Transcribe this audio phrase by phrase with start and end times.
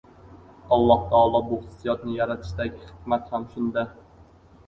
[0.75, 3.87] Alloh taolo bu hissiyotni yaratishidagi hikmat ham shunda.